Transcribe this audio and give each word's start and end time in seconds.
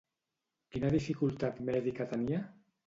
Quina 0.75 0.91
dificultat 0.95 1.63
mèdica 1.71 2.11
tenia? 2.17 2.45